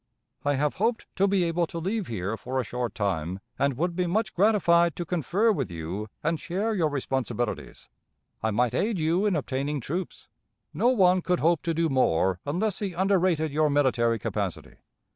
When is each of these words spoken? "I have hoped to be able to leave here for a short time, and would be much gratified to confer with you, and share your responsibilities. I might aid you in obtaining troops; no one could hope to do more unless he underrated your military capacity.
"I 0.43 0.55
have 0.55 0.77
hoped 0.77 1.05
to 1.17 1.27
be 1.27 1.43
able 1.43 1.67
to 1.67 1.77
leave 1.77 2.07
here 2.07 2.35
for 2.35 2.59
a 2.59 2.63
short 2.63 2.95
time, 2.95 3.39
and 3.59 3.77
would 3.77 3.95
be 3.95 4.07
much 4.07 4.33
gratified 4.33 4.95
to 4.95 5.05
confer 5.05 5.51
with 5.51 5.69
you, 5.69 6.07
and 6.23 6.39
share 6.39 6.73
your 6.73 6.89
responsibilities. 6.89 7.87
I 8.41 8.49
might 8.49 8.73
aid 8.73 8.97
you 8.97 9.27
in 9.27 9.35
obtaining 9.35 9.79
troops; 9.79 10.27
no 10.73 10.87
one 10.87 11.21
could 11.21 11.39
hope 11.39 11.61
to 11.61 11.75
do 11.75 11.87
more 11.87 12.39
unless 12.47 12.79
he 12.79 12.93
underrated 12.93 13.51
your 13.51 13.69
military 13.69 14.17
capacity. 14.17 14.77